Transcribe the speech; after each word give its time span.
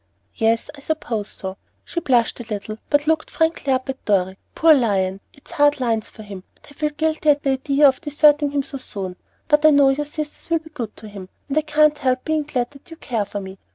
"Yes, 0.33 0.71
I 0.75 0.79
suppose 0.79 1.27
so." 1.27 1.57
She 1.85 1.99
blushed 1.99 2.39
a 2.39 2.43
little, 2.51 2.79
but 2.89 3.05
looked 3.05 3.29
frankly 3.29 3.71
up 3.71 3.87
at 3.87 4.03
Dorry. 4.03 4.35
"Poor 4.55 4.73
Lion! 4.73 5.19
it's 5.31 5.51
hard 5.51 5.79
lines 5.79 6.09
for 6.09 6.23
him, 6.23 6.43
and 6.55 6.65
I 6.67 6.73
feel 6.73 6.89
guilty 6.89 7.29
at 7.29 7.43
the 7.43 7.51
idea 7.51 7.87
of 7.87 8.01
deserting 8.01 8.49
him 8.49 8.63
so 8.63 8.79
soon; 8.79 9.15
but 9.47 9.63
I 9.63 9.69
know 9.69 9.89
your 9.89 10.07
sisters 10.07 10.49
will 10.49 10.57
be 10.57 10.71
good 10.71 10.97
to 10.97 11.07
him, 11.07 11.29
and 11.47 11.55
I 11.55 11.61
can't 11.61 11.99
help 11.99 12.25
being 12.25 12.41
glad 12.41 12.71
that 12.71 12.89
you 12.89 12.97
care 12.97 13.25
for 13.25 13.39
me. 13.41 13.59